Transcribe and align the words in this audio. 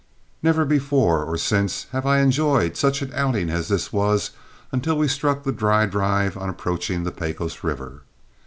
Never 0.41 0.65
before 0.65 1.23
or 1.25 1.37
since 1.37 1.85
have 1.91 2.07
I 2.07 2.21
enjoyed 2.21 2.75
such 2.75 3.03
an 3.03 3.11
outing 3.13 3.51
as 3.51 3.67
this 3.67 3.93
was 3.93 4.31
until 4.71 4.97
we 4.97 5.07
struck 5.07 5.43
the 5.43 5.51
dry 5.51 5.85
drive 5.85 6.35
on 6.35 6.49
approaching 6.49 7.03
the 7.03 7.11
Pecos 7.11 7.63
River. 7.63 8.01